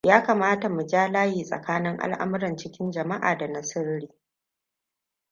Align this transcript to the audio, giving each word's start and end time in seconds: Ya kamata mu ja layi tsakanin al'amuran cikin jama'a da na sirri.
Ya 0.03 0.21
kamata 0.23 0.69
mu 0.69 0.85
ja 0.87 1.07
layi 1.07 1.43
tsakanin 1.43 1.97
al'amuran 1.99 2.55
cikin 2.55 2.91
jama'a 2.91 3.37
da 3.37 3.47
na 3.47 3.63
sirri. 3.63 4.09